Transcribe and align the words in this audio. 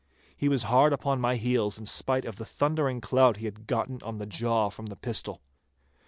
He 0.35 0.49
was 0.49 0.63
hard 0.63 0.93
upon 0.93 1.21
my 1.21 1.35
heels 1.35 1.77
in 1.77 1.85
spite 1.85 2.25
of 2.25 2.37
the 2.37 2.43
thundering 2.43 3.01
clout 3.01 3.37
he 3.37 3.45
had 3.45 3.67
gotten 3.67 4.01
on 4.01 4.17
the 4.17 4.25
jaw 4.25 4.69
from 4.69 4.87
the 4.87 4.95
pistol. 4.95 5.43